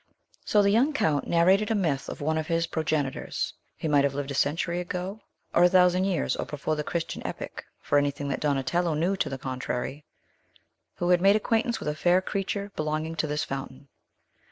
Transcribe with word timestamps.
So 0.43 0.63
the 0.63 0.71
young 0.71 0.93
Count 0.93 1.27
narrated 1.27 1.69
a 1.69 1.75
myth 1.75 2.09
of 2.09 2.21
one 2.21 2.39
of 2.39 2.47
his 2.47 2.65
Progenitors, 2.65 3.53
he 3.77 3.87
might 3.87 4.03
have 4.03 4.15
lived 4.15 4.31
a 4.31 4.33
century 4.33 4.79
ago, 4.79 5.21
or 5.53 5.63
a 5.65 5.69
thousand 5.69 6.05
years, 6.05 6.35
or 6.35 6.45
before 6.45 6.75
the 6.75 6.83
Christian 6.83 7.21
epoch, 7.23 7.63
for 7.83 7.99
anything 7.99 8.27
that 8.29 8.39
Donatello 8.39 8.95
knew 8.95 9.15
to 9.17 9.29
the 9.29 9.37
contrary, 9.37 10.03
who 10.95 11.09
had 11.09 11.21
made 11.21 11.35
acquaintance 11.35 11.79
with 11.79 11.87
a 11.87 11.93
fair 11.93 12.19
creature 12.19 12.71
belonging 12.75 13.13
to 13.17 13.27
this 13.27 13.43
fountain. 13.43 13.89